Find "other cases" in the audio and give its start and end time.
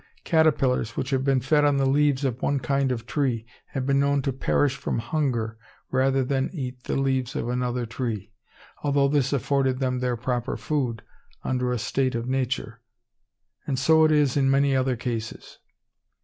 14.75-15.59